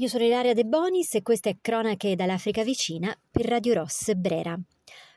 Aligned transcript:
Io 0.00 0.08
sono 0.08 0.24
Ilaria 0.24 0.54
De 0.54 0.64
Bonis 0.64 1.14
e 1.16 1.22
questa 1.22 1.50
è 1.50 1.58
Cronache 1.60 2.16
dall'Africa 2.16 2.64
vicina 2.64 3.14
per 3.30 3.44
Radio 3.44 3.74
Ross 3.74 4.14
Brera. 4.14 4.58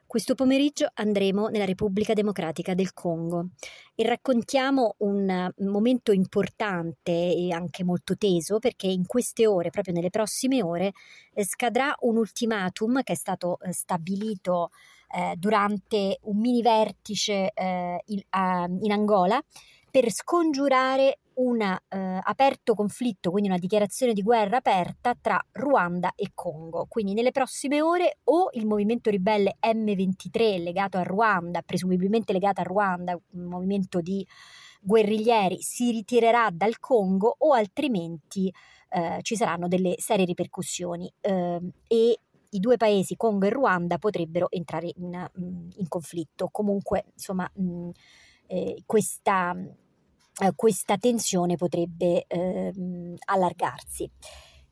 Questo 0.05 0.35
pomeriggio 0.35 0.89
andremo 0.95 1.47
nella 1.47 1.63
Repubblica 1.63 2.11
Democratica 2.11 2.73
del 2.73 2.91
Congo 2.91 3.51
e 3.95 4.05
raccontiamo 4.05 4.95
un 4.97 5.49
momento 5.59 6.11
importante 6.11 7.11
e 7.13 7.53
anche 7.53 7.85
molto 7.85 8.17
teso 8.17 8.59
perché 8.59 8.87
in 8.87 9.05
queste 9.05 9.47
ore, 9.47 9.69
proprio 9.69 9.93
nelle 9.93 10.09
prossime 10.09 10.61
ore, 10.61 10.91
eh, 11.33 11.45
scadrà 11.45 11.95
un 12.01 12.17
ultimatum 12.17 13.03
che 13.03 13.13
è 13.13 13.15
stato 13.15 13.59
eh, 13.61 13.71
stabilito 13.71 14.71
eh, 15.15 15.35
durante 15.37 16.19
un 16.23 16.37
mini 16.39 16.61
vertice 16.61 17.53
eh, 17.53 18.03
in, 18.07 18.19
uh, 18.31 18.85
in 18.85 18.91
Angola 18.91 19.41
per 19.93 20.11
scongiurare 20.11 21.19
un 21.35 21.61
eh, 21.61 22.19
aperto 22.23 22.73
conflitto, 22.73 23.29
quindi 23.29 23.47
una 23.47 23.59
dichiarazione 23.59 24.13
di 24.13 24.23
guerra 24.23 24.57
aperta 24.57 25.13
tra 25.13 25.39
Ruanda 25.51 26.13
e 26.15 26.31
Congo. 26.33 26.87
Quindi 26.89 27.13
nelle 27.13 27.29
prossime 27.29 27.79
ore 27.79 28.17
o 28.23 28.49
il 28.53 28.65
movimento 28.65 29.11
ribelle 29.11 29.57
M23 29.61 30.63
legato 30.63 30.97
a 30.97 31.03
Ruanda, 31.03 31.61
presumibilmente 31.61 32.33
legato 32.33 32.61
a 32.61 32.63
Ruanda, 32.63 33.15
un 33.33 33.43
movimento 33.43 34.01
di 34.01 34.25
guerriglieri, 34.81 35.61
si 35.61 35.91
ritirerà 35.91 36.49
dal 36.51 36.79
Congo 36.79 37.35
o 37.37 37.53
altrimenti 37.53 38.51
eh, 38.89 39.19
ci 39.21 39.35
saranno 39.35 39.67
delle 39.67 39.93
serie 39.99 40.25
ripercussioni 40.25 41.13
eh, 41.21 41.59
e 41.85 42.19
i 42.49 42.59
due 42.59 42.77
paesi, 42.77 43.15
Congo 43.15 43.45
e 43.45 43.51
Ruanda, 43.51 43.99
potrebbero 43.99 44.49
entrare 44.49 44.91
in, 44.95 45.29
in 45.75 45.87
conflitto. 45.87 46.49
Comunque, 46.51 47.05
insomma, 47.13 47.47
mh, 47.53 47.89
eh, 48.47 48.83
questa 48.85 49.55
eh, 50.41 50.53
questa 50.55 50.97
tensione 50.97 51.55
potrebbe 51.55 52.25
eh, 52.27 52.73
allargarsi. 53.25 54.09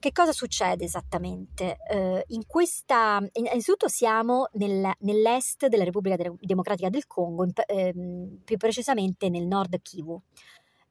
Che 0.01 0.11
cosa 0.11 0.31
succede 0.31 0.83
esattamente? 0.83 1.77
Eh, 1.87 2.23
in 2.29 2.47
questa, 2.47 3.23
innanzitutto 3.33 3.87
siamo 3.87 4.47
nel, 4.53 4.91
nell'est 5.01 5.67
della 5.67 5.83
Repubblica 5.83 6.17
Democratica 6.39 6.89
del 6.89 7.05
Congo, 7.05 7.43
in, 7.43 7.51
ehm, 7.67 8.39
più 8.43 8.57
precisamente 8.57 9.29
nel 9.29 9.45
nord 9.45 9.79
Kivu. 9.83 10.19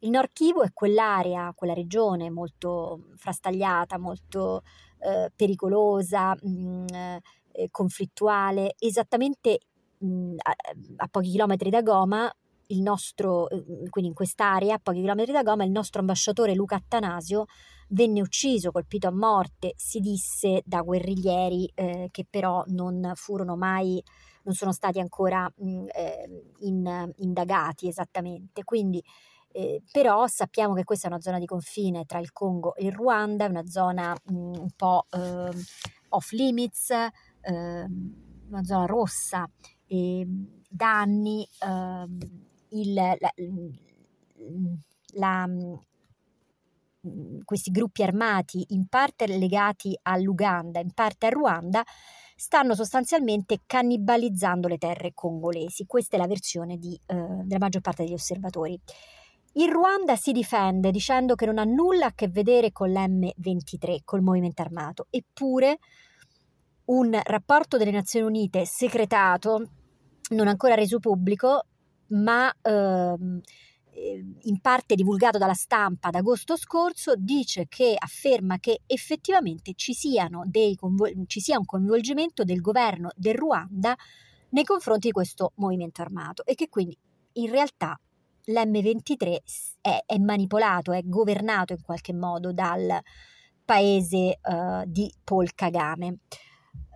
Il 0.03 0.11
nord 0.11 0.31
Kivu 0.33 0.61
è 0.61 0.73
quell'area, 0.73 1.53
quella 1.57 1.75
regione 1.75 2.31
molto 2.31 3.07
frastagliata, 3.17 3.99
molto 3.99 4.63
eh, 5.01 5.33
pericolosa, 5.35 6.37
mh, 6.41 6.49
mm, 6.49 6.87
eh, 7.53 7.69
conflittuale, 7.71 8.77
esattamente 8.79 9.59
mh, 9.99 10.07
mm, 10.07 10.37
a, 10.39 10.55
a, 10.99 11.09
pochi 11.09 11.31
chilometri 11.31 11.69
da 11.69 11.83
Goma, 11.83 12.33
il 12.71 12.83
nostro, 12.83 13.49
ehm, 13.49 13.89
quindi 13.89 14.11
in 14.11 14.15
quest'area, 14.15 14.75
a 14.75 14.81
pochi 14.83 15.01
chilometri 15.01 15.33
da 15.33 15.43
Goma, 15.43 15.65
il 15.65 15.71
nostro 15.71 16.01
ambasciatore 16.01 16.55
Luca 16.55 16.77
Attanasio 16.77 17.47
venne 17.89 18.21
ucciso, 18.21 18.71
colpito 18.71 19.09
a 19.09 19.13
morte, 19.13 19.73
si 19.77 20.01
disse 20.01 20.63
da 20.65 20.81
guerriglieri 20.83 21.71
eh, 21.75 22.09
che 22.11 22.27
però 22.29 22.63
non 22.69 23.13
furono 23.15 23.57
mai, 23.57 24.03
non 24.45 24.55
sono 24.55 24.73
stati 24.73 25.01
ancora 25.01 25.51
mh, 25.57 25.87
eh, 25.95 26.45
in, 26.61 27.13
indagati 27.17 27.89
esattamente. 27.89 28.65
Quindi, 28.65 29.03
eh, 29.53 29.83
però 29.91 30.27
sappiamo 30.29 30.75
che 30.75 30.85
questa 30.85 31.09
è 31.09 31.11
una 31.11 31.21
zona 31.21 31.39
di 31.41 31.47
confine 31.47 32.05
tra 32.07 32.21
il 32.21 32.33
Congo 32.33 32.75
e 32.77 32.87
il 32.87 32.93
Ruanda, 32.93 33.47
è 33.47 33.49
una 33.49 33.67
zona 33.67 34.17
mh, 34.25 34.35
un 34.35 34.71
po' 34.77 35.07
ehm, 35.11 35.61
off 36.11 36.31
limits, 36.31 36.91
ehm, 37.41 38.15
una 38.49 38.63
zona 38.65 38.87
rossa. 38.87 39.49
E, 39.87 40.25
da 40.73 41.01
anni 41.01 41.47
ehm, 41.65 42.19
il, 42.71 42.93
la, 42.93 43.17
la, 45.15 45.49
questi 47.45 47.71
gruppi 47.71 48.03
armati, 48.03 48.67
in 48.71 48.87
parte 48.87 49.27
legati 49.27 49.99
all'Uganda, 50.03 50.81
in 50.81 50.93
parte 50.93 51.27
al 51.27 51.33
Ruanda, 51.33 51.83
stanno 52.37 52.75
sostanzialmente 52.75 53.61
cannibalizzando 53.67 54.69
le 54.69 54.79
terre 54.79 55.13
congolesi. 55.15 55.87
Questa 55.87 56.17
è 56.17 56.19
la 56.19 56.27
versione 56.27 56.79
di, 56.79 56.99
eh, 57.07 57.15
della 57.45 57.59
maggior 57.59 57.83
parte 57.83 58.05
degli 58.05 58.15
osservatori. 58.15 58.79
Il 59.55 59.71
Ruanda 59.71 60.15
si 60.17 60.33
difende 60.33 60.91
dicendo 60.91 61.35
che 61.35 61.45
non 61.45 61.59
ha 61.59 61.65
nulla 61.65 62.07
a 62.07 62.13
che 62.15 62.29
vedere 62.29 62.71
con 62.71 62.91
l'M23, 62.91 63.99
col 64.05 64.23
movimento 64.23 64.63
armato, 64.63 65.07
eppure 65.11 65.79
un 66.87 67.19
rapporto 67.23 67.77
delle 67.77 67.91
Nazioni 67.91 68.27
Unite 68.27 68.65
segretato, 68.65 69.69
non 70.31 70.49
ancora 70.49 70.75
reso 70.75 70.99
pubblico, 70.99 71.65
ma 72.11 72.53
ehm, 72.63 73.41
in 74.43 74.61
parte 74.61 74.95
divulgato 74.95 75.39
dalla 75.39 75.55
stampa 75.55 76.09
ad 76.09 76.15
agosto 76.15 76.57
scorso, 76.57 77.15
dice 77.17 77.67
che 77.69 77.95
afferma 77.99 78.59
che 78.59 78.83
effettivamente 78.87 79.73
ci, 79.75 79.95
convol- 80.77 81.25
ci 81.27 81.41
sia 81.41 81.59
un 81.59 81.65
coinvolgimento 81.65 82.45
del 82.45 82.61
governo 82.61 83.11
del 83.15 83.35
Ruanda 83.35 83.95
nei 84.51 84.65
confronti 84.65 85.09
di 85.09 85.13
questo 85.13 85.53
movimento 85.57 86.03
armato 86.03 86.45
e 86.45 86.55
che 86.55 86.69
quindi 86.69 86.97
in 87.35 87.51
realtà 87.51 87.99
l'M23 88.47 89.37
è, 89.81 90.03
è 90.07 90.19
manipolato, 90.19 90.93
è 90.93 91.03
governato 91.05 91.73
in 91.73 91.83
qualche 91.83 92.13
modo 92.13 92.53
dal 92.53 93.01
paese 93.65 94.41
uh, 94.43 94.83
di 94.87 95.13
Paul 95.23 95.55
Kagame. 95.55 96.19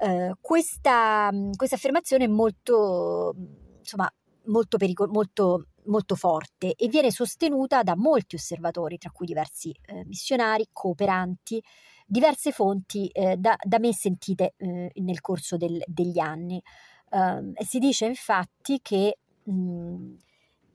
Uh, 0.00 0.32
questa, 0.40 1.30
questa 1.54 1.76
affermazione 1.76 2.24
è 2.24 2.28
molto, 2.28 3.34
insomma, 3.78 4.12
molto, 4.46 4.76
pericol- 4.76 5.10
molto, 5.10 5.68
molto 5.86 6.14
forte 6.14 6.74
e 6.74 6.88
viene 6.88 7.10
sostenuta 7.10 7.82
da 7.82 7.96
molti 7.96 8.36
osservatori, 8.36 8.98
tra 8.98 9.10
cui 9.10 9.26
diversi 9.26 9.74
eh, 9.86 10.04
missionari, 10.04 10.68
cooperanti, 10.72 11.62
diverse 12.06 12.52
fonti 12.52 13.08
eh, 13.08 13.36
da, 13.36 13.56
da, 13.60 13.78
me 13.78 13.92
sentite 13.92 14.54
eh, 14.56 14.90
nel 14.94 15.20
corso 15.20 15.56
del, 15.56 15.82
degli 15.86 16.18
anni. 16.18 16.62
Uh, 17.10 17.52
si 17.62 17.78
dice 17.78 18.06
infatti 18.06 18.80
che 18.82 19.18
mh, 19.44 20.14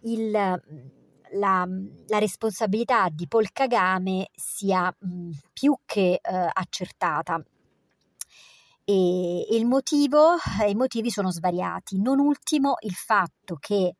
il, 0.04 0.32
la, 0.32 0.62
la, 1.32 2.18
responsabilità 2.18 3.10
di 3.10 3.28
Paul 3.28 3.52
Kagame 3.52 4.30
sia 4.34 4.96
mh, 4.98 5.32
più 5.52 5.76
che 5.86 6.22
uh, 6.24 6.48
accertata 6.54 7.44
e, 8.90 9.46
il 9.52 9.68
motivo, 9.68 10.36
i 10.68 10.74
motivi 10.74 11.12
sono 11.12 11.30
svariati, 11.30 12.02
non 12.02 12.20
ultimo 12.20 12.76
il 12.82 12.94
fatto 12.94 13.56
che 13.56 13.96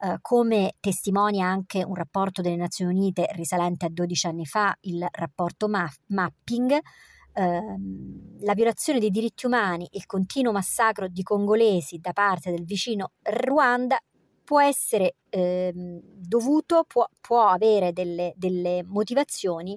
Uh, 0.00 0.14
come 0.20 0.76
testimonia 0.78 1.48
anche 1.48 1.82
un 1.82 1.96
rapporto 1.96 2.40
delle 2.40 2.54
Nazioni 2.54 2.96
Unite 2.96 3.26
risalente 3.32 3.84
a 3.84 3.88
12 3.90 4.26
anni 4.28 4.46
fa, 4.46 4.72
il 4.82 5.04
rapporto 5.10 5.66
ma- 5.66 5.90
Mapping, 6.10 6.70
uh, 6.70 8.38
la 8.38 8.54
violazione 8.54 9.00
dei 9.00 9.10
diritti 9.10 9.46
umani 9.46 9.86
e 9.86 9.98
il 9.98 10.06
continuo 10.06 10.52
massacro 10.52 11.08
di 11.08 11.24
congolesi 11.24 11.98
da 11.98 12.12
parte 12.12 12.52
del 12.52 12.62
vicino 12.62 13.14
Ruanda 13.22 13.98
può 14.44 14.60
essere 14.60 15.16
uh, 15.30 16.00
dovuto, 16.14 16.84
può, 16.86 17.04
può 17.20 17.48
avere 17.48 17.92
delle, 17.92 18.32
delle, 18.36 18.84
motivazioni 18.84 19.76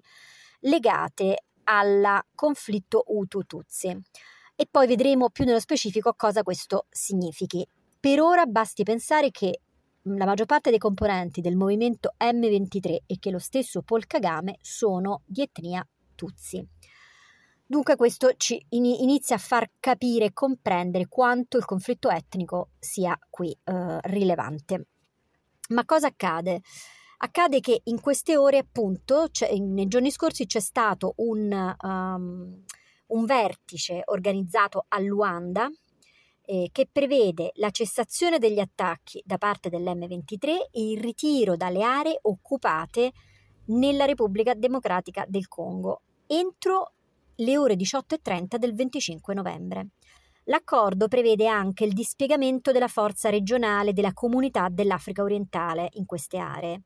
legate 0.59 1.45
al 1.63 2.22
conflitto 2.35 3.06
Hutu-Tutsi 3.07 4.00
e 4.61 4.67
poi 4.69 4.85
vedremo 4.85 5.31
più 5.31 5.44
nello 5.44 5.59
specifico 5.59 6.13
cosa 6.13 6.44
questo 6.44 6.85
significhi. 6.91 7.67
Per 7.99 8.22
ora 8.22 8.45
basti 8.45 8.83
pensare 8.83 9.31
che 9.31 9.61
la 10.03 10.25
maggior 10.25 10.45
parte 10.45 10.69
dei 10.69 10.77
componenti 10.77 11.41
del 11.41 11.55
movimento 11.55 12.13
M23 12.19 12.97
e 13.07 13.17
che 13.17 13.31
lo 13.31 13.39
stesso 13.39 13.81
Paul 13.81 14.05
Kagame 14.05 14.57
sono 14.61 15.23
di 15.25 15.41
etnia 15.41 15.83
Tutsi. 16.13 16.63
Dunque 17.66 17.95
questo 17.95 18.33
ci 18.38 18.63
inizia 18.69 19.38
a 19.38 19.39
far 19.39 19.67
capire 19.79 20.25
e 20.25 20.33
comprendere 20.33 21.07
quanto 21.07 21.57
il 21.57 21.66
conflitto 21.66 22.11
etnico 22.11 22.69
sia 22.78 23.17
qui 23.31 23.57
eh, 23.63 23.99
rilevante. 24.01 24.85
Ma 25.69 25.85
cosa 25.85 26.05
accade? 26.05 26.61
Accade 27.17 27.61
che 27.61 27.81
in 27.85 27.99
queste 27.99 28.38
ore, 28.38 28.59
appunto, 28.59 29.28
nei 29.57 29.88
giorni 29.88 30.11
scorsi 30.11 30.45
c'è 30.45 30.59
stato 30.59 31.13
un, 31.17 31.75
um, 31.81 32.63
un 33.11 33.25
vertice 33.25 34.02
organizzato 34.05 34.85
a 34.87 34.99
Luanda 34.99 35.69
eh, 36.43 36.69
che 36.72 36.87
prevede 36.91 37.52
la 37.55 37.69
cessazione 37.69 38.40
degli 38.40 38.59
attacchi 38.59 39.22
da 39.25 39.37
parte 39.37 39.69
dell'M23 39.69 40.47
e 40.72 40.91
il 40.91 40.99
ritiro 40.99 41.55
dalle 41.55 41.84
aree 41.84 42.19
occupate 42.23 43.11
nella 43.67 44.05
Repubblica 44.05 44.53
Democratica 44.53 45.25
del 45.28 45.47
Congo 45.47 46.02
entro 46.28 46.93
le 47.35 47.58
ore 47.58 47.75
18.30 47.75 48.58
del 48.58 48.73
25 48.73 49.34
novembre. 49.34 49.87
L'accordo 50.46 51.08
prevede 51.08 51.47
anche 51.47 51.85
il 51.85 51.93
dispiegamento 51.93 52.72
della 52.72 52.87
forza 52.87 53.29
regionale 53.29 53.93
della 53.93 54.13
comunità 54.13 54.67
dell'Africa 54.69 55.22
orientale 55.22 55.90
in 55.93 56.05
queste 56.05 56.37
aree 56.40 56.81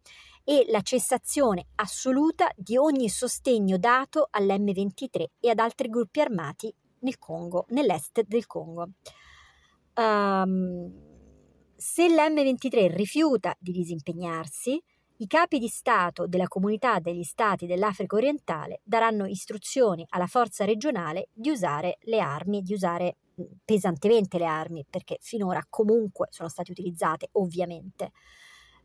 e 0.46 0.66
la 0.70 0.82
cessazione 0.82 1.66
assoluta 1.76 2.50
di 2.56 2.78
ogni 2.78 3.10
sostegno 3.10 3.78
dato 3.78 4.30
all'M23 4.32 5.26
e 5.40 5.50
ad 5.50 5.60
altri 5.60 5.90
gruppi 5.90 6.22
armati 6.22 6.74
nel 7.00 7.18
Congo, 7.18 7.66
nell'est 7.70 8.22
del 8.22 8.46
Congo. 8.46 8.90
Um, 9.96 11.14
se 11.76 12.08
l'M23 12.08 12.96
rifiuta 12.96 13.56
di 13.60 13.72
disimpegnarsi, 13.72 14.82
I 15.18 15.28
capi 15.28 15.60
di 15.60 15.70
Stato 15.70 16.28
della 16.28 16.48
comunità 16.48 17.00
degli 17.00 17.24
Stati 17.24 17.66
dell'Africa 17.66 18.18
orientale 18.18 18.82
daranno 18.84 19.26
istruzioni 19.26 20.06
alla 20.10 20.28
forza 20.28 20.66
regionale 20.66 21.30
di 21.32 21.50
usare 21.50 22.00
le 22.02 22.20
armi, 22.20 22.62
di 22.62 22.74
usare 22.74 23.18
pesantemente 23.64 24.38
le 24.38 24.46
armi, 24.46 24.86
perché 24.90 25.18
finora 25.22 25.66
comunque 25.70 26.28
sono 26.32 26.50
state 26.50 26.72
utilizzate, 26.72 27.30
ovviamente. 27.34 28.12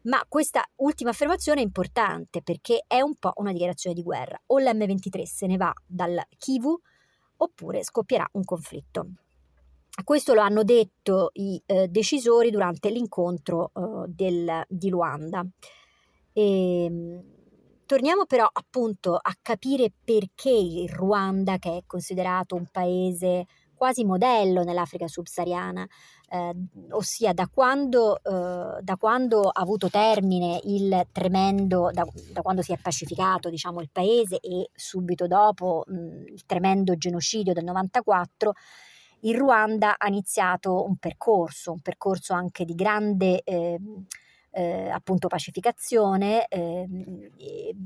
Ma 0.03 0.25
questa 0.29 0.65
ultima 0.77 1.11
affermazione 1.11 1.61
è 1.61 1.65
importante 1.65 2.41
perché 2.43 2.85
è 2.87 3.01
un 3.01 3.17
po' 3.17 3.33
una 3.37 3.53
dichiarazione 3.53 3.95
di 3.95 4.03
guerra. 4.03 4.41
O 4.47 4.59
l'M23 4.59 5.23
se 5.25 5.47
ne 5.47 5.57
va 5.57 5.73
dal 5.87 6.19
Kivu 6.39 6.79
oppure 7.37 7.83
scoppierà 7.85 8.29
un 8.33 8.45
conflitto. 8.45 9.07
Questo 10.03 10.33
lo 10.33 10.41
hanno 10.41 10.63
detto 10.63 11.31
i 11.35 11.61
eh, 11.67 11.89
decisori 11.89 12.51
durante 12.51 12.91
l'incontro 12.91 13.73
eh, 13.75 14.09
del, 14.09 14.65
di 14.69 14.89
Luanda. 14.89 15.45
E, 16.33 16.85
ehm, 16.85 17.23
torniamo 17.85 18.25
però 18.25 18.49
appunto 18.51 19.17
a 19.17 19.37
capire 19.43 19.93
perché 20.03 20.51
il 20.51 20.89
Ruanda, 20.89 21.59
che 21.59 21.79
è 21.79 21.83
considerato 21.87 22.55
un 22.55 22.67
paese 22.71 23.47
quasi 23.81 24.05
modello 24.05 24.63
nell'Africa 24.63 25.09
subsahariana, 25.09 25.89
eh, 26.29 26.55
ossia 26.91 27.33
da 27.33 27.49
quando, 27.51 28.19
eh, 28.23 28.83
da 28.83 28.97
quando, 28.99 29.49
ha 29.49 29.59
avuto 29.59 29.89
termine 29.89 30.61
il 30.65 31.07
tremendo, 31.11 31.89
da, 31.91 32.07
da, 32.31 32.43
quando 32.43 32.61
si 32.61 32.75
è 32.75 32.77
pacificato 32.77 33.49
diciamo, 33.49 33.81
il 33.81 33.89
paese 33.91 34.39
e 34.39 34.69
subito 34.75 35.27
dopo 35.27 35.85
mh, 35.87 36.27
il 36.27 36.45
tremendo 36.45 36.95
genocidio 36.99 37.55
del 37.55 37.65
94, 37.65 38.53
il 39.21 39.35
Ruanda 39.35 39.97
ha 39.97 40.09
iniziato 40.09 40.85
un 40.85 40.97
percorso, 40.97 41.73
un 41.73 41.81
percorso 41.81 42.35
anche 42.35 42.67
di 42.67 42.75
grande... 42.75 43.41
Eh, 43.43 43.81
eh, 44.51 44.89
appunto 44.89 45.29
pacificazione, 45.29 46.47
eh, 46.49 46.87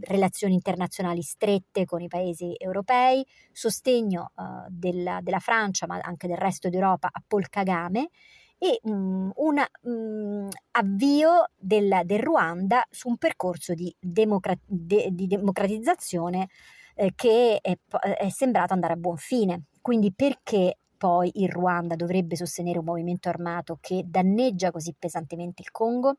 relazioni 0.00 0.54
internazionali 0.54 1.22
strette 1.22 1.84
con 1.84 2.00
i 2.00 2.08
paesi 2.08 2.54
europei, 2.56 3.24
sostegno 3.52 4.32
eh, 4.36 4.42
della, 4.68 5.20
della, 5.22 5.40
Francia 5.40 5.86
ma 5.86 5.98
anche 6.00 6.26
del 6.26 6.36
resto 6.36 6.68
d'Europa 6.68 7.08
a 7.10 7.22
Paul 7.26 7.48
Kagame 7.48 8.08
e 8.58 8.78
um, 8.84 9.30
un 9.34 9.62
um, 9.82 10.48
avvio 10.72 11.50
del, 11.56 12.00
del, 12.04 12.20
Ruanda 12.20 12.86
su 12.90 13.08
un 13.08 13.16
percorso 13.18 13.74
di, 13.74 13.94
democra- 13.98 14.56
de, 14.64 15.08
di 15.12 15.26
democratizzazione 15.26 16.48
eh, 16.94 17.12
che 17.14 17.58
è, 17.60 17.76
è 18.16 18.28
sembrato 18.30 18.72
andare 18.72 18.94
a 18.94 18.96
buon 18.96 19.16
fine. 19.16 19.64
Quindi 19.80 20.14
perché 20.14 20.78
poi 21.04 21.30
il 21.34 21.50
Ruanda 21.50 21.96
dovrebbe 21.96 22.34
sostenere 22.34 22.78
un 22.78 22.86
movimento 22.86 23.28
armato 23.28 23.76
che 23.78 24.04
danneggia 24.06 24.70
così 24.70 24.94
pesantemente 24.98 25.60
il 25.60 25.70
Congo? 25.70 26.16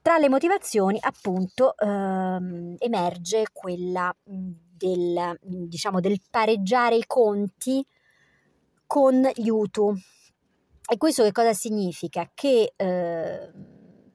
Tra 0.00 0.18
le 0.18 0.28
motivazioni, 0.28 0.98
appunto, 1.00 1.76
ehm, 1.76 2.76
emerge 2.78 3.46
quella 3.52 4.14
del, 4.22 5.36
diciamo, 5.42 5.98
del 5.98 6.20
pareggiare 6.30 6.94
i 6.94 7.06
conti 7.08 7.84
con 8.86 9.28
gli 9.34 9.48
Hutu. 9.48 9.92
E 10.88 10.96
questo 10.96 11.24
che 11.24 11.32
cosa 11.32 11.52
significa? 11.52 12.30
Che 12.32 12.72
eh, 12.76 13.52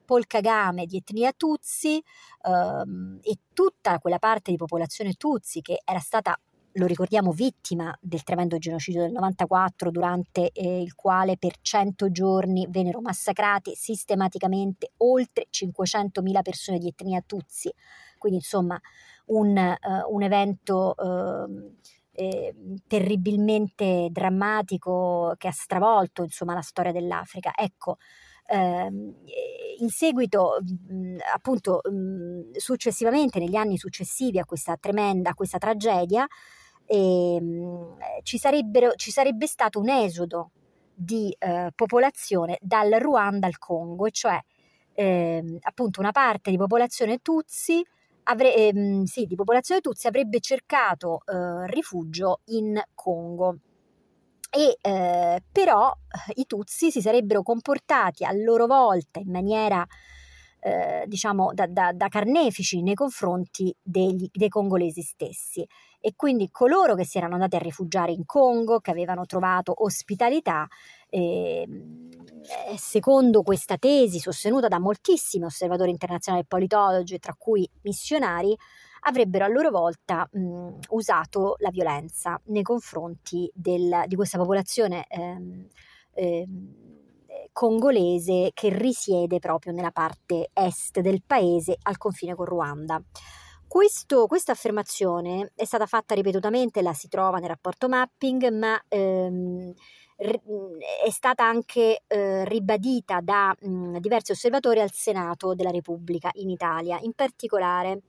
Paul 0.06 0.26
Kagame 0.28 0.86
di 0.86 0.96
etnia 0.96 1.34
Tutsi 1.34 2.02
ehm, 2.42 3.20
e 3.22 3.40
tutta 3.52 4.00
quella 4.00 4.18
parte 4.20 4.50
di 4.50 4.56
popolazione 4.56 5.16
Tutsi 5.16 5.62
che 5.62 5.82
era 5.84 6.00
stata 6.00 6.40
lo 6.74 6.86
ricordiamo, 6.86 7.32
vittima 7.32 7.96
del 8.02 8.24
tremendo 8.24 8.58
genocidio 8.58 9.02
del 9.02 9.12
94, 9.12 9.92
durante 9.92 10.52
eh, 10.52 10.82
il 10.82 10.96
quale 10.96 11.38
per 11.38 11.54
100 11.62 12.12
giorni 12.12 12.68
vennero 12.70 13.02
massacrati 13.02 13.74
sistematicamente 13.76 14.92
oltre 14.98 15.48
500.000 15.50 16.42
persone 16.42 16.80
di 16.80 16.88
etnia 16.88 17.24
Tutsi. 17.26 17.72
Quindi, 18.18 18.40
insomma, 18.40 18.80
un, 19.26 19.56
uh, 19.58 20.14
un 20.14 20.22
evento 20.24 20.96
eh, 22.14 22.54
terribilmente 22.88 24.08
drammatico 24.12 25.34
che 25.38 25.48
ha 25.48 25.52
stravolto 25.52 26.24
insomma, 26.24 26.54
la 26.54 26.62
storia 26.62 26.92
dell'Africa. 26.92 27.52
Ecco, 27.56 27.98
ehm, 28.48 29.16
in 29.80 29.90
seguito, 29.90 30.60
mh, 30.88 31.18
appunto, 31.34 31.82
mh, 31.84 32.58
successivamente, 32.58 33.40
negli 33.40 33.56
anni 33.56 33.78
successivi 33.78 34.40
a 34.40 34.46
questa 34.46 34.78
tremenda, 34.78 35.32
a 35.32 35.34
questa 35.34 35.58
tragedia, 35.58 36.28
e, 36.86 37.36
ehm, 37.36 37.98
ci, 38.24 38.40
ci, 38.96 39.12
sarebbe 39.12 39.48
stato 39.48 39.80
un 39.80 39.90
esodo 39.90 40.52
di 40.94 41.36
eh, 41.40 41.72
popolazione 41.76 42.58
dal 42.62 42.92
Ruanda 42.92 43.48
al 43.48 43.58
Congo, 43.58 44.10
cioè 44.10 44.40
eh, 44.94 45.60
appunto 45.62 46.00
una 46.00 46.12
parte 46.12 46.52
di 46.52 46.58
popolazione 46.58 47.20
Tutsi, 47.20 47.84
avre, 48.24 48.56
ehm, 48.56 49.04
sì, 49.04 49.26
di 49.26 49.36
popolazione 49.36 49.82
Tutsi 49.82 50.08
avrebbe 50.08 50.40
cercato 50.40 51.22
eh, 51.26 51.68
rifugio 51.68 52.42
in 52.46 52.82
Congo. 52.94 53.58
E 54.56 54.78
eh, 54.82 55.44
però 55.52 55.92
i 56.36 56.46
Tutsi 56.46 56.92
si 56.92 57.02
sarebbero 57.02 57.42
comportati 57.42 58.24
a 58.24 58.32
loro 58.34 58.68
volta 58.68 59.20
in 59.20 59.32
maniera 59.32 59.84
eh, 60.66 61.04
diciamo 61.08 61.52
da, 61.54 61.68
da, 61.68 61.92
da, 61.92 62.08
carnefici 62.08 62.82
nei 62.82 62.94
confronti 62.94 63.76
degli, 63.82 64.30
dei 64.32 64.48
congolesi 64.48 65.02
stessi. 65.02 65.68
E 66.00 66.14
quindi 66.16 66.50
coloro 66.52 66.96
che 66.96 67.04
si 67.06 67.18
erano 67.18 67.34
andati 67.34 67.58
a 67.58 67.60
rifugiare 67.60 68.14
in 68.14 68.26
Congo, 68.26 68.80
che 68.80 68.92
avevano 68.92 69.26
trovato 69.26 69.74
ospitalità, 69.84 70.66
ehm, 71.10 72.10
eh, 72.72 72.78
secondo 72.78 73.42
questa 73.42 73.78
tesi 73.78 74.20
sostenuta 74.20 74.70
da 74.70 74.80
moltissimi 74.80 75.44
osservatori 75.44 75.90
internazionali 75.90 76.46
e 76.46 76.48
politologi, 76.48 77.20
tra 77.20 77.36
cui 77.38 77.70
missionari, 77.82 78.56
avrebbero 79.02 79.44
a 79.44 79.50
loro 79.50 79.70
volta 79.70 80.28
mh, 80.32 80.78
usato 80.92 81.56
la 81.60 81.72
violenza 81.72 82.40
nei 82.46 82.64
confronti 82.64 83.52
del, 83.54 84.04
di 84.08 84.16
questa 84.16 84.38
popolazione 84.38 85.06
ehm, 85.10 85.68
ehm, 86.14 87.03
congolese 87.52 88.52
che 88.54 88.70
risiede 88.70 89.40
proprio 89.40 89.74
nella 89.74 89.92
parte 89.92 90.50
est 90.54 91.00
del 91.00 91.22
paese 91.26 91.78
al 91.84 91.98
confine 91.98 92.36
con 92.36 92.46
Ruanda. 92.46 93.02
Questa 93.68 94.52
affermazione 94.52 95.52
è 95.56 95.66
stata 95.66 95.88
fatta 95.88 96.14
ripetutamente, 96.14 96.84
la 96.84 96.94
si 96.94 97.08
trova 97.08 97.40
nel 97.40 97.50
rapporto 97.50 97.88
mapping, 97.90 98.50
ma 98.50 98.80
ehm, 98.88 99.74
è 100.16 101.10
stata 101.10 101.44
anche 101.44 102.04
eh, 102.06 102.46
ribadita 102.46 103.20
da 103.22 103.56
mh, 103.60 103.98
diversi 103.98 104.32
osservatori 104.32 104.80
al 104.80 104.92
Senato 104.92 105.56
della 105.56 105.72
Repubblica 105.72 106.30
in 106.34 106.50
Italia. 106.50 107.00
In 107.02 107.14
particolare, 107.14 108.02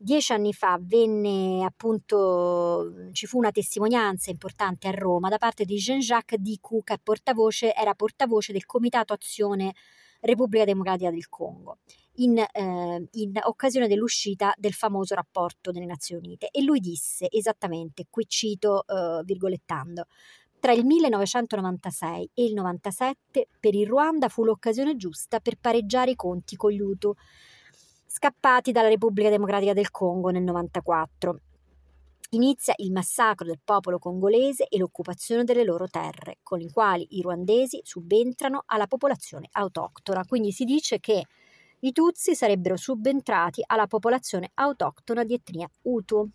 Dieci 0.00 0.32
anni 0.32 0.52
fa 0.52 0.78
venne 0.80 1.64
appunto, 1.64 3.10
ci 3.10 3.26
fu 3.26 3.38
una 3.38 3.50
testimonianza 3.50 4.30
importante 4.30 4.86
a 4.86 4.92
Roma 4.92 5.28
da 5.28 5.38
parte 5.38 5.64
di 5.64 5.74
Jean-Jacques 5.74 6.38
Dicou, 6.38 6.84
che 6.84 7.00
portavoce, 7.02 7.74
era 7.74 7.94
portavoce 7.94 8.52
del 8.52 8.64
Comitato 8.64 9.12
Azione 9.12 9.74
Repubblica 10.20 10.64
Democratica 10.64 11.10
del 11.10 11.28
Congo, 11.28 11.78
in, 12.18 12.38
eh, 12.38 13.08
in 13.10 13.40
occasione 13.42 13.88
dell'uscita 13.88 14.54
del 14.56 14.72
famoso 14.72 15.16
rapporto 15.16 15.72
delle 15.72 15.86
Nazioni 15.86 16.26
Unite. 16.26 16.48
E 16.52 16.62
lui 16.62 16.78
disse 16.78 17.26
esattamente, 17.28 18.06
qui 18.08 18.24
cito 18.28 18.86
eh, 18.86 19.22
virgolettando, 19.24 20.06
tra 20.60 20.70
il 20.70 20.84
1996 20.84 22.30
e 22.34 22.44
il 22.44 22.54
97 22.54 23.48
per 23.58 23.74
il 23.74 23.88
Ruanda 23.88 24.28
fu 24.28 24.44
l'occasione 24.44 24.94
giusta 24.96 25.40
per 25.40 25.56
pareggiare 25.58 26.12
i 26.12 26.16
conti 26.16 26.54
con 26.54 26.70
gli 26.70 26.80
Hutu 26.80 27.12
scappati 28.18 28.72
dalla 28.72 28.88
Repubblica 28.88 29.30
Democratica 29.30 29.72
del 29.72 29.92
Congo 29.92 30.30
nel 30.30 30.42
1994. 30.42 31.40
Inizia 32.30 32.74
il 32.78 32.90
massacro 32.90 33.46
del 33.46 33.60
popolo 33.62 34.00
congolese 34.00 34.66
e 34.66 34.76
l'occupazione 34.76 35.44
delle 35.44 35.62
loro 35.62 35.86
terre, 35.86 36.38
con 36.42 36.60
i 36.60 36.68
quali 36.68 37.06
i 37.10 37.22
ruandesi 37.22 37.80
subentrano 37.84 38.64
alla 38.66 38.88
popolazione 38.88 39.48
autoctona. 39.52 40.24
Quindi 40.26 40.50
si 40.50 40.64
dice 40.64 40.98
che 40.98 41.26
i 41.78 41.92
Tutsi 41.92 42.34
sarebbero 42.34 42.76
subentrati 42.76 43.62
alla 43.64 43.86
popolazione 43.86 44.50
autoctona 44.54 45.22
di 45.22 45.34
etnia 45.34 45.70
Hutu, 45.82 46.28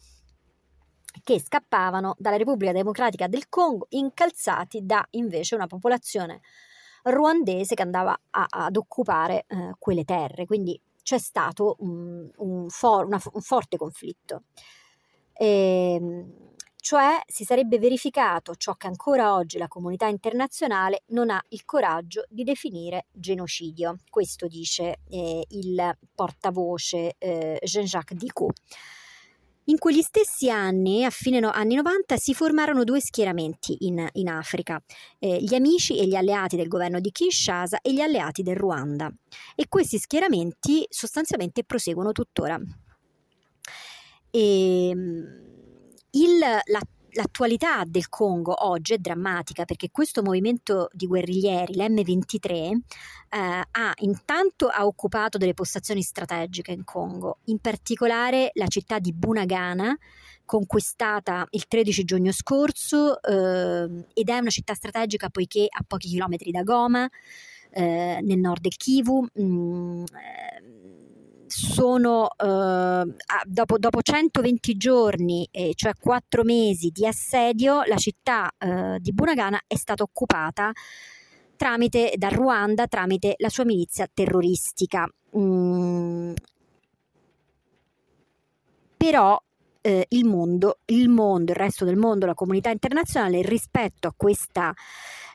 che 1.21 1.39
scappavano 1.39 2.15
dalla 2.17 2.37
Repubblica 2.37 2.71
Democratica 2.71 3.27
del 3.27 3.49
Congo, 3.49 3.87
incalzati 3.89 4.85
da 4.85 5.05
invece 5.11 5.55
una 5.55 5.67
popolazione 5.67 6.39
ruandese 7.03 7.75
che 7.75 7.81
andava 7.81 8.17
a, 8.29 8.45
ad 8.49 8.77
occupare 8.77 9.43
eh, 9.47 9.73
quelle 9.77 10.05
terre. 10.05 10.45
Quindi 10.45 10.79
c'è 11.03 11.19
stato 11.19 11.75
un, 11.79 12.29
un, 12.37 12.69
for, 12.69 13.05
una, 13.05 13.21
un 13.33 13.41
forte 13.41 13.77
conflitto. 13.77 14.43
E, 15.33 15.93
ehm, 15.95 16.41
cioè 16.83 17.21
si 17.25 17.45
sarebbe 17.45 17.79
verificato 17.79 18.55
ciò 18.55 18.73
che 18.73 18.87
ancora 18.87 19.35
oggi 19.35 19.57
la 19.57 19.69
comunità 19.69 20.07
internazionale 20.07 21.03
non 21.07 21.29
ha 21.29 21.41
il 21.49 21.63
coraggio 21.63 22.25
di 22.27 22.43
definire 22.43 23.05
genocidio. 23.11 23.99
Questo 24.09 24.47
dice 24.47 24.99
eh, 25.07 25.45
il 25.47 25.97
portavoce 26.13 27.15
eh, 27.19 27.57
Jean-Jacques 27.63 28.17
Dicou. 28.17 28.49
In 29.65 29.77
quegli 29.77 30.01
stessi 30.01 30.49
anni, 30.49 31.05
a 31.05 31.09
fine 31.09 31.39
no, 31.39 31.49
anni 31.49 31.75
90, 31.75 32.17
si 32.17 32.33
formarono 32.33 32.83
due 32.83 32.99
schieramenti 32.99 33.77
in, 33.85 34.05
in 34.13 34.27
Africa, 34.27 34.81
eh, 35.19 35.41
gli 35.41 35.55
amici 35.55 35.97
e 35.97 36.05
gli 36.05 36.15
alleati 36.15 36.57
del 36.57 36.67
governo 36.67 36.99
di 36.99 37.11
Kinshasa 37.11 37.79
e 37.81 37.93
gli 37.93 38.01
alleati 38.01 38.43
del 38.43 38.57
Ruanda. 38.57 39.09
E 39.55 39.67
questi 39.69 39.97
schieramenti 39.97 40.85
sostanzialmente 40.89 41.63
proseguono 41.63 42.11
tuttora. 42.11 42.59
E, 44.29 44.89
ehm, 44.89 45.25
il, 46.11 46.39
la 46.39 46.81
l'attualità 47.13 47.83
del 47.85 48.09
Congo 48.09 48.65
oggi 48.65 48.93
è 48.93 48.97
drammatica 48.97 49.65
perché 49.65 49.89
questo 49.91 50.21
movimento 50.21 50.89
di 50.91 51.07
guerriglieri, 51.07 51.75
l'M23, 51.75 52.47
eh, 52.47 52.77
ha 53.29 53.93
intanto 53.99 54.67
ha 54.67 54.85
occupato 54.85 55.37
delle 55.37 55.53
postazioni 55.53 56.01
strategiche 56.01 56.71
in 56.71 56.83
Congo, 56.83 57.39
in 57.45 57.59
particolare 57.59 58.51
la 58.53 58.67
città 58.67 58.99
di 58.99 59.13
Bunagana, 59.13 59.97
conquistata 60.45 61.47
il 61.51 61.67
13 61.67 62.03
giugno 62.03 62.31
scorso 62.31 63.21
eh, 63.21 64.05
ed 64.13 64.29
è 64.29 64.37
una 64.37 64.49
città 64.49 64.73
strategica 64.73 65.29
poiché 65.29 65.67
a 65.69 65.83
pochi 65.87 66.09
chilometri 66.09 66.51
da 66.51 66.63
Goma, 66.63 67.09
eh, 67.73 68.19
nel 68.21 68.37
nord 68.39 68.61
del 68.61 68.75
Kivu. 68.75 69.25
Mh, 69.33 69.43
mm, 69.43 70.03
sono 71.63 72.29
eh, 72.37 73.13
dopo, 73.45 73.77
dopo, 73.77 74.01
120 74.01 74.77
giorni, 74.77 75.47
eh, 75.51 75.71
cioè 75.75 75.93
4 75.99 76.43
mesi 76.43 76.89
di 76.89 77.07
assedio, 77.07 77.83
la 77.83 77.95
città 77.95 78.51
eh, 78.57 78.97
di 78.99 79.13
Bunagana 79.13 79.61
è 79.65 79.75
stata 79.75 80.03
occupata 80.03 80.71
tramite, 81.55 82.13
dal 82.17 82.31
Ruanda 82.31 82.87
tramite 82.87 83.35
la 83.37 83.49
sua 83.49 83.63
milizia 83.63 84.09
terroristica. 84.13 85.07
Mm. 85.37 86.33
Però 88.97 89.41
eh, 89.81 90.05
il 90.09 90.25
mondo, 90.25 90.79
il 90.85 91.09
mondo, 91.09 91.51
il 91.51 91.57
resto 91.57 91.85
del 91.85 91.97
mondo, 91.97 92.25
la 92.25 92.33
comunità 92.33 92.69
internazionale 92.69 93.41
rispetto 93.41 94.07
a 94.07 94.13
questa, 94.15 94.73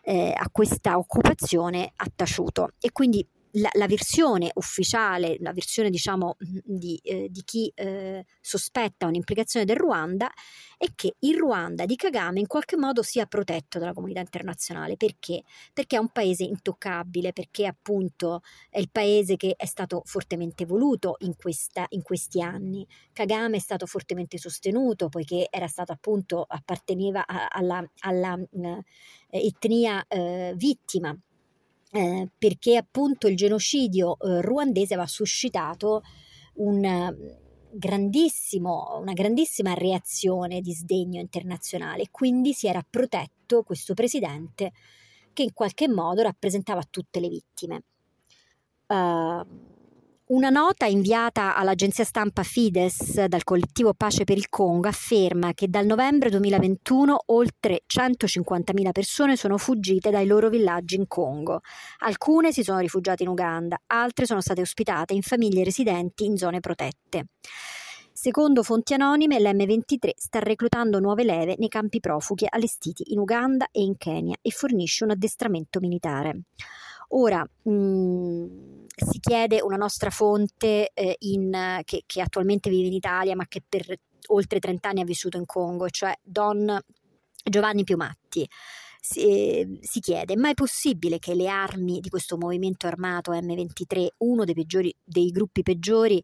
eh, 0.02 0.32
a 0.36 0.48
questa 0.50 0.98
occupazione 0.98 1.92
ha 1.96 2.06
taciuto 2.14 2.70
e 2.80 2.92
quindi 2.92 3.26
la, 3.52 3.70
la, 3.74 3.86
versione 3.86 4.50
ufficiale, 4.54 5.36
la 5.40 5.52
versione 5.52 5.90
diciamo 5.90 6.36
di, 6.38 6.98
eh, 7.02 7.28
di 7.30 7.42
chi 7.44 7.70
eh, 7.74 8.24
sospetta 8.40 9.06
un'implicazione 9.06 9.64
del 9.64 9.76
Ruanda 9.76 10.30
è 10.76 10.86
che 10.94 11.16
il 11.20 11.36
Ruanda 11.36 11.86
di 11.86 11.96
Kagame 11.96 12.40
in 12.40 12.46
qualche 12.46 12.76
modo 12.76 13.02
sia 13.02 13.26
protetto 13.26 13.78
dalla 13.78 13.92
comunità 13.92 14.20
internazionale. 14.20 14.96
Perché? 14.96 15.42
Perché 15.72 15.96
è 15.96 15.98
un 15.98 16.08
paese 16.08 16.44
intoccabile, 16.44 17.32
perché 17.32 17.66
appunto 17.66 18.42
è 18.70 18.78
il 18.78 18.90
paese 18.90 19.36
che 19.36 19.54
è 19.56 19.66
stato 19.66 20.02
fortemente 20.04 20.64
voluto 20.64 21.16
in, 21.20 21.34
questa, 21.36 21.86
in 21.90 22.02
questi 22.02 22.40
anni. 22.40 22.86
Kagame 23.12 23.56
è 23.56 23.60
stato 23.60 23.86
fortemente 23.86 24.38
sostenuto 24.38 25.08
poiché 25.08 25.48
era 25.50 25.66
stato 25.66 25.92
appunto 25.92 26.44
apparteneva 26.46 27.24
alla, 27.26 27.84
alla, 28.00 28.38
eh, 28.50 28.84
etnia 29.30 30.04
eh, 30.06 30.52
vittima 30.56 31.18
eh, 31.92 32.28
perché 32.36 32.76
appunto 32.76 33.28
il 33.28 33.36
genocidio 33.36 34.18
eh, 34.18 34.40
ruandese 34.40 34.94
aveva 34.94 35.08
suscitato 35.08 36.02
un 36.54 37.14
grandissimo, 37.70 38.98
una 39.00 39.12
grandissima 39.12 39.74
reazione 39.74 40.60
di 40.60 40.72
sdegno 40.72 41.20
internazionale, 41.20 42.08
quindi 42.10 42.52
si 42.52 42.66
era 42.66 42.84
protetto 42.88 43.62
questo 43.62 43.94
presidente 43.94 44.72
che 45.32 45.42
in 45.42 45.52
qualche 45.52 45.88
modo 45.88 46.22
rappresentava 46.22 46.82
tutte 46.88 47.20
le 47.20 47.28
vittime. 47.28 47.82
Uh, 48.86 49.76
una 50.28 50.50
nota 50.50 50.84
inviata 50.84 51.56
all'agenzia 51.56 52.04
stampa 52.04 52.42
Fides 52.42 53.24
dal 53.24 53.44
collettivo 53.44 53.94
Pace 53.94 54.24
per 54.24 54.36
il 54.36 54.50
Congo 54.50 54.88
afferma 54.88 55.54
che 55.54 55.68
dal 55.68 55.86
novembre 55.86 56.28
2021 56.28 57.24
oltre 57.26 57.84
150.000 57.86 58.90
persone 58.92 59.36
sono 59.36 59.56
fuggite 59.56 60.10
dai 60.10 60.26
loro 60.26 60.50
villaggi 60.50 60.96
in 60.96 61.06
Congo. 61.06 61.60
Alcune 62.00 62.52
si 62.52 62.62
sono 62.62 62.78
rifugiate 62.78 63.22
in 63.22 63.30
Uganda, 63.30 63.80
altre 63.86 64.26
sono 64.26 64.42
state 64.42 64.60
ospitate 64.60 65.14
in 65.14 65.22
famiglie 65.22 65.64
residenti 65.64 66.26
in 66.26 66.36
zone 66.36 66.60
protette. 66.60 67.28
Secondo 68.12 68.62
fonti 68.62 68.92
anonime, 68.94 69.38
l'M23 69.38 70.10
sta 70.14 70.40
reclutando 70.40 70.98
nuove 70.98 71.24
leve 71.24 71.54
nei 71.56 71.68
campi 71.68 72.00
profughi 72.00 72.46
allestiti 72.48 73.12
in 73.12 73.18
Uganda 73.18 73.68
e 73.70 73.80
in 73.80 73.96
Kenya 73.96 74.36
e 74.42 74.50
fornisce 74.50 75.04
un 75.04 75.10
addestramento 75.10 75.78
militare. 75.80 76.40
Ora, 77.10 77.42
mh, 77.62 77.70
mm, 77.70 78.77
si 79.04 79.18
chiede 79.20 79.60
una 79.60 79.76
nostra 79.76 80.10
fonte 80.10 80.90
eh, 80.92 81.16
in, 81.20 81.80
che, 81.84 82.02
che, 82.06 82.20
attualmente 82.20 82.70
vive 82.70 82.88
in 82.88 82.92
Italia 82.94 83.34
ma 83.36 83.46
che 83.46 83.62
per 83.66 83.98
oltre 84.28 84.58
30 84.58 84.88
anni 84.88 85.00
ha 85.00 85.04
vissuto 85.04 85.36
in 85.36 85.46
Congo, 85.46 85.88
cioè 85.88 86.14
Don 86.22 86.78
Giovanni 87.44 87.84
Piumatti. 87.84 88.48
Si, 89.00 89.20
eh, 89.20 89.78
si 89.80 90.00
chiede, 90.00 90.36
ma 90.36 90.50
è 90.50 90.54
possibile 90.54 91.18
che 91.18 91.34
le 91.34 91.48
armi 91.48 92.00
di 92.00 92.08
questo 92.08 92.36
movimento 92.36 92.86
armato 92.86 93.32
M23, 93.32 94.06
uno 94.18 94.44
dei, 94.44 94.54
peggiori, 94.54 94.94
dei 95.02 95.30
gruppi 95.30 95.62
peggiori, 95.62 96.22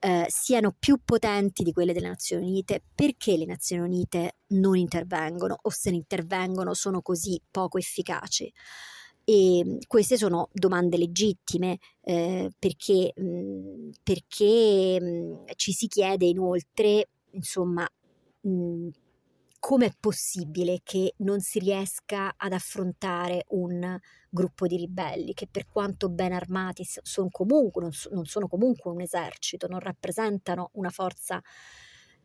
eh, 0.00 0.26
siano 0.28 0.74
più 0.78 1.00
potenti 1.04 1.64
di 1.64 1.72
quelle 1.72 1.92
delle 1.92 2.08
Nazioni 2.08 2.46
Unite, 2.46 2.82
perché 2.94 3.36
le 3.36 3.46
Nazioni 3.46 3.82
Unite 3.82 4.36
non 4.48 4.76
intervengono 4.76 5.58
o 5.60 5.70
se 5.70 5.90
ne 5.90 5.96
intervengono 5.96 6.72
sono 6.72 7.02
così 7.02 7.40
poco 7.50 7.78
efficaci? 7.78 8.52
E 9.30 9.62
mhmm, 9.64 9.78
queste 9.86 10.16
sono 10.16 10.48
domande 10.52 10.96
legittime 10.96 11.78
eh, 12.00 12.50
perché, 12.58 13.12
mh, 13.14 13.22
mhmm, 13.24 13.90
perché 14.02 14.98
mh, 15.00 15.04
mhmm, 15.06 15.44
ci 15.56 15.72
si 15.72 15.86
chiede 15.86 16.24
inoltre, 16.26 17.08
insomma, 17.32 17.86
come 19.60 19.86
è 19.86 19.92
possibile 19.98 20.80
che 20.84 21.14
non 21.18 21.40
si 21.40 21.58
riesca 21.58 22.34
ad 22.36 22.52
affrontare 22.52 23.44
un 23.48 23.98
gruppo 24.30 24.66
di 24.66 24.76
ribelli 24.76 25.34
che 25.34 25.48
per 25.50 25.66
quanto 25.66 26.08
ben 26.08 26.32
armati 26.32 26.86
sono 27.02 27.28
comunque, 27.30 27.82
non, 27.82 27.90
non 28.12 28.24
sono 28.24 28.46
comunque 28.46 28.90
un 28.92 29.00
esercito, 29.00 29.66
non 29.66 29.80
rappresentano 29.80 30.70
una 30.74 30.90
forza 30.90 31.42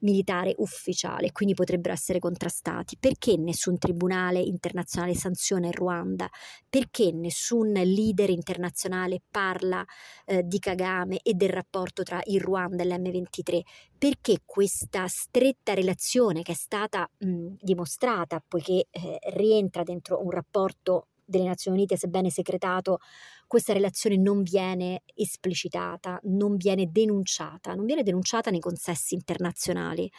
militare 0.03 0.53
ufficiale, 0.57 1.31
quindi 1.31 1.53
potrebbero 1.53 1.93
essere 1.93 2.19
contrastati. 2.19 2.97
Perché 2.99 3.35
nessun 3.37 3.77
tribunale 3.77 4.39
internazionale 4.39 5.15
sanziona 5.15 5.67
il 5.67 5.73
Ruanda? 5.73 6.29
Perché 6.69 7.11
nessun 7.11 7.71
leader 7.71 8.29
internazionale 8.29 9.21
parla 9.29 9.83
eh, 10.25 10.43
di 10.43 10.59
Kagame 10.59 11.19
e 11.23 11.33
del 11.33 11.49
rapporto 11.49 12.03
tra 12.03 12.21
il 12.25 12.39
Ruanda 12.39 12.83
e 12.83 12.87
l'M23? 12.87 13.61
Perché 13.97 14.41
questa 14.45 15.07
stretta 15.07 15.73
relazione 15.73 16.41
che 16.41 16.51
è 16.51 16.55
stata 16.55 17.09
mh, 17.17 17.55
dimostrata, 17.59 18.43
poiché 18.45 18.87
eh, 18.89 19.19
rientra 19.33 19.83
dentro 19.83 20.21
un 20.21 20.29
rapporto 20.29 21.07
delle 21.25 21.45
Nazioni 21.45 21.77
Unite, 21.77 21.97
sebbene 21.97 22.29
segretato, 22.29 22.99
questa 23.47 23.73
relazione 23.73 24.17
non 24.17 24.43
viene 24.43 25.03
esplicitata, 25.13 26.19
non 26.23 26.55
viene 26.55 26.89
denunciata, 26.91 27.73
non 27.73 27.85
viene 27.85 28.03
denunciata 28.03 28.49
nei 28.51 28.59
consessi 28.59 29.13
internazionali. 29.15 30.09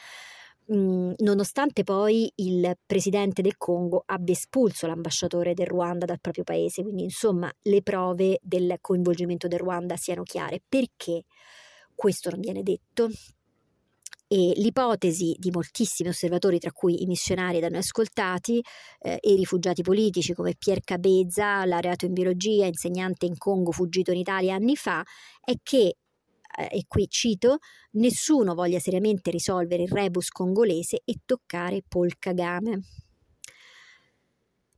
Mm, 0.73 1.13
nonostante 1.19 1.83
poi 1.83 2.33
il 2.37 2.75
presidente 2.87 3.43
del 3.43 3.59
Congo 3.59 4.03
abbia 4.07 4.33
espulso 4.33 4.87
l'ambasciatore 4.87 5.53
del 5.53 5.67
Ruanda 5.67 6.07
dal 6.07 6.21
proprio 6.21 6.43
paese, 6.45 6.83
quindi 6.83 7.03
insomma 7.03 7.53
le 7.63 7.83
prove 7.83 8.39
del 8.43 8.79
coinvolgimento 8.81 9.47
del 9.47 9.59
Ruanda 9.59 9.97
siano 9.97 10.23
chiare. 10.23 10.63
Perché 10.67 11.25
questo 11.95 12.31
non 12.31 12.41
viene 12.41 12.63
detto? 12.63 13.11
E 14.27 14.53
l'ipotesi 14.57 15.35
di 15.39 15.51
moltissimi 15.51 16.09
osservatori, 16.09 16.59
tra 16.59 16.73
cui 16.73 17.03
i 17.03 17.07
missionari 17.07 17.61
da 17.61 17.69
noi 17.69 17.79
ascoltati 17.79 18.63
eh, 19.01 19.19
e 19.21 19.33
i 19.33 19.37
rifugiati 19.37 19.83
politici 19.83 20.33
come 20.35 20.55
Pier 20.57 20.81
Cabezza, 20.83 21.65
laureato 21.65 22.07
in 22.07 22.13
biologia, 22.13 22.67
insegnante 22.67 23.27
in 23.27 23.37
Congo, 23.37 23.71
fuggito 23.73 24.11
in 24.13 24.19
Italia 24.19 24.55
anni 24.55 24.77
fa, 24.77 25.03
è 25.41 25.55
che 25.63 25.97
eh, 26.57 26.69
e 26.71 26.85
qui 26.87 27.09
cito, 27.09 27.59
nessuno 27.93 28.55
voglia 28.55 28.79
seriamente 28.79 29.31
risolvere 29.31 29.83
il 29.83 29.91
rebus 29.91 30.29
congolese 30.29 31.03
e 31.05 31.21
toccare 31.25 31.83
Paul 31.87 32.17
Kagame. 32.19 32.81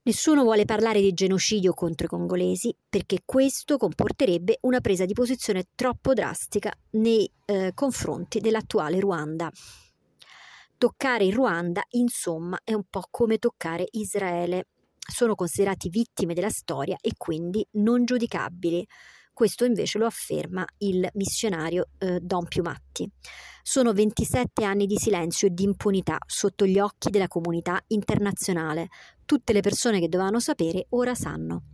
Nessuno 0.06 0.44
vuole 0.44 0.64
parlare 0.64 1.00
di 1.00 1.12
genocidio 1.12 1.74
contro 1.74 2.06
i 2.06 2.08
congolesi 2.08 2.72
perché 2.88 3.22
questo 3.24 3.76
comporterebbe 3.76 4.58
una 4.60 4.80
presa 4.80 5.04
di 5.04 5.14
posizione 5.14 5.70
troppo 5.74 6.12
drastica 6.12 6.72
nei 6.90 7.28
eh, 7.44 7.72
confronti 7.74 8.38
dell'attuale 8.38 9.00
Ruanda. 9.00 9.50
Toccare 10.78 11.24
il 11.24 11.34
Ruanda, 11.34 11.82
insomma, 11.90 12.56
è 12.62 12.72
un 12.72 12.84
po' 12.88 13.02
come 13.10 13.38
toccare 13.38 13.88
Israele. 13.90 14.68
Sono 14.96 15.34
considerati 15.34 15.88
vittime 15.88 16.34
della 16.34 16.50
storia 16.50 16.96
e 17.00 17.10
quindi 17.16 17.66
non 17.72 18.04
giudicabili. 18.04 18.86
Questo 19.36 19.66
invece 19.66 19.98
lo 19.98 20.06
afferma 20.06 20.64
il 20.78 21.06
missionario 21.12 21.88
eh, 21.98 22.20
Don 22.22 22.48
Piumatti. 22.48 23.06
Sono 23.62 23.92
27 23.92 24.64
anni 24.64 24.86
di 24.86 24.96
silenzio 24.96 25.48
e 25.48 25.50
di 25.50 25.62
impunità 25.62 26.16
sotto 26.26 26.64
gli 26.64 26.78
occhi 26.78 27.10
della 27.10 27.28
comunità 27.28 27.78
internazionale. 27.88 28.88
Tutte 29.26 29.52
le 29.52 29.60
persone 29.60 30.00
che 30.00 30.08
dovevano 30.08 30.40
sapere 30.40 30.86
ora 30.88 31.14
sanno. 31.14 31.64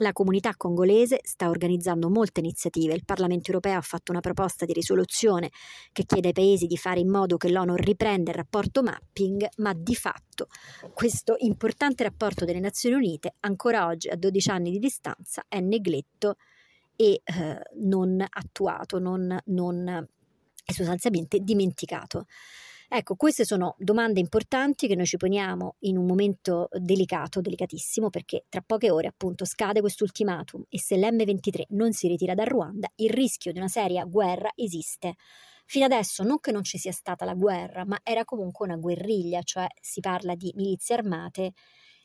La 0.00 0.12
comunità 0.12 0.54
congolese 0.54 1.20
sta 1.22 1.48
organizzando 1.48 2.10
molte 2.10 2.40
iniziative. 2.40 2.92
Il 2.92 3.06
Parlamento 3.06 3.52
europeo 3.52 3.78
ha 3.78 3.80
fatto 3.80 4.12
una 4.12 4.20
proposta 4.20 4.66
di 4.66 4.74
risoluzione 4.74 5.48
che 5.92 6.04
chiede 6.04 6.26
ai 6.26 6.34
paesi 6.34 6.66
di 6.66 6.76
fare 6.76 7.00
in 7.00 7.08
modo 7.08 7.38
che 7.38 7.48
l'ONU 7.48 7.74
riprenda 7.74 8.32
il 8.32 8.36
rapporto 8.36 8.82
mapping, 8.82 9.48
ma 9.56 9.72
di 9.72 9.94
fatto 9.94 10.48
questo 10.92 11.36
importante 11.38 12.02
rapporto 12.02 12.44
delle 12.44 12.60
Nazioni 12.60 12.96
Unite 12.96 13.36
ancora 13.40 13.86
oggi 13.86 14.08
a 14.08 14.16
12 14.16 14.50
anni 14.50 14.70
di 14.72 14.78
distanza 14.78 15.42
è 15.48 15.58
negletto 15.60 16.36
e 16.96 17.22
eh, 17.24 17.60
non 17.76 18.24
attuato, 18.28 18.98
non, 18.98 19.38
non 19.46 20.08
è 20.64 20.72
sostanzialmente 20.72 21.38
dimenticato. 21.40 22.26
Ecco, 22.94 23.16
queste 23.16 23.46
sono 23.46 23.74
domande 23.78 24.20
importanti 24.20 24.86
che 24.86 24.94
noi 24.94 25.06
ci 25.06 25.16
poniamo 25.16 25.76
in 25.80 25.96
un 25.96 26.04
momento 26.04 26.68
delicato, 26.72 27.40
delicatissimo, 27.40 28.10
perché 28.10 28.44
tra 28.50 28.60
poche 28.60 28.90
ore 28.90 29.06
appunto 29.06 29.46
scade 29.46 29.80
questo 29.80 30.04
ultimatum 30.04 30.62
e 30.68 30.78
se 30.78 30.96
l'M23 30.96 31.62
non 31.70 31.94
si 31.94 32.06
ritira 32.06 32.34
da 32.34 32.44
Ruanda, 32.44 32.92
il 32.96 33.08
rischio 33.08 33.50
di 33.50 33.58
una 33.58 33.68
seria 33.68 34.04
guerra 34.04 34.50
esiste. 34.54 35.14
Fino 35.64 35.86
adesso 35.86 36.22
non 36.22 36.38
che 36.38 36.52
non 36.52 36.64
ci 36.64 36.76
sia 36.76 36.92
stata 36.92 37.24
la 37.24 37.32
guerra, 37.32 37.86
ma 37.86 37.98
era 38.02 38.26
comunque 38.26 38.66
una 38.66 38.76
guerriglia, 38.76 39.40
cioè 39.42 39.66
si 39.80 40.00
parla 40.00 40.34
di 40.34 40.52
milizie 40.54 40.96
armate 40.96 41.52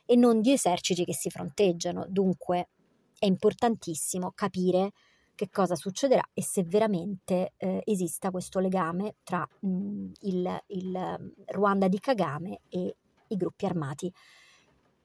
e 0.06 0.16
non 0.16 0.40
di 0.40 0.54
eserciti 0.54 1.04
che 1.04 1.14
si 1.14 1.30
fronteggiano. 1.30 2.06
Dunque 2.08 2.70
è 3.18 3.26
importantissimo 3.26 4.32
capire 4.34 4.92
che 5.38 5.50
cosa 5.50 5.76
succederà 5.76 6.24
e 6.34 6.44
se 6.44 6.64
veramente 6.64 7.54
eh, 7.58 7.82
esista 7.86 8.32
questo 8.32 8.60
legame 8.60 9.18
tra 9.24 9.48
mh, 9.60 10.12
il, 10.22 10.64
il, 10.68 11.34
Ruanda 11.46 11.88
di 11.88 12.00
Kagame 12.00 12.62
e 12.70 12.96
i 13.28 13.36
gruppi 13.36 13.66
armati. 13.66 14.12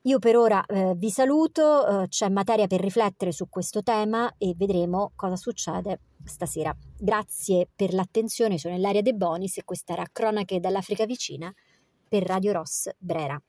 Io 0.07 0.19
per 0.19 0.37
ora 0.37 0.65
eh, 0.65 0.95
vi 0.97 1.11
saluto, 1.11 2.03
eh, 2.03 2.09
c'è 2.09 2.29
materia 2.29 2.67
per 2.67 2.81
riflettere 2.81 3.31
su 3.31 3.49
questo 3.49 3.83
tema 3.83 4.33
e 4.39 4.55
vedremo 4.57 5.13
cosa 5.15 5.37
succede 5.37 6.01
stasera. 6.25 6.75
Grazie 6.99 7.69
per 7.75 7.93
l'attenzione, 7.93 8.59
sono 8.59 8.75
Ilaria 8.75 9.03
De 9.03 9.13
Bonis 9.13 9.59
e 9.59 9.65
questa 9.65 9.93
era 9.93 10.07
Cronache 10.11 10.61
dall'Africa 10.61 11.05
vicina 11.05 11.53
per 12.09 12.25
Radio 12.25 12.53
Ross 12.53 12.91
Brera. 12.99 13.41